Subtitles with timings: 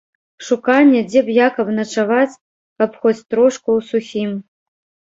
[0.45, 2.39] Шуканне, дзе б як абначаваць,
[2.81, 4.31] каб хоць трошку ў сухім.